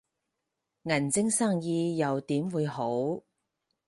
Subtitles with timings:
[0.81, 3.21] 銀晶生意又點會好